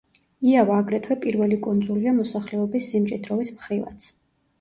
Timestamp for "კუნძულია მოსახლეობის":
1.65-2.87